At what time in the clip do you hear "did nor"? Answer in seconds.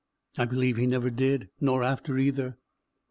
1.11-1.83